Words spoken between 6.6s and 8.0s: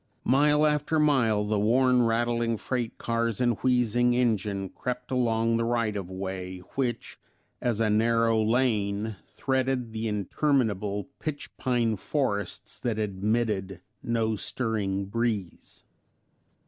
which, as a